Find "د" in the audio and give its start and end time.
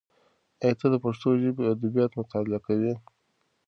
0.93-0.95